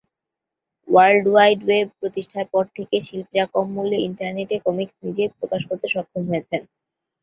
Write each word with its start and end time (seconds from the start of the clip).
World 0.87 1.25
wide 1.29 1.59
web 1.63 1.87
প্রতিষ্ঠার 1.99 2.45
পর 2.53 2.63
থেকে 2.75 2.95
শিল্পীরা 3.07 3.45
কম 3.53 3.67
মূল্যে 3.75 3.97
ইন্টারনেট 4.07 4.49
এ 4.51 4.67
কমিকস 4.67 4.95
নিজেই 5.05 5.29
প্রকাশ 5.37 5.61
করতে 5.69 5.87
সক্ষম 5.93 6.23
হয়েছেন। 6.29 6.61